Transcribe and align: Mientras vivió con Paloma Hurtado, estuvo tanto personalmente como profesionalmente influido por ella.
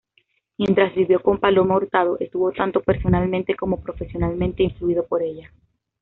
Mientras 0.57 0.95
vivió 0.95 1.21
con 1.21 1.39
Paloma 1.39 1.77
Hurtado, 1.77 2.17
estuvo 2.19 2.51
tanto 2.51 2.81
personalmente 2.81 3.53
como 3.55 3.83
profesionalmente 3.83 4.63
influido 4.63 5.05
por 5.05 5.21
ella. 5.21 5.51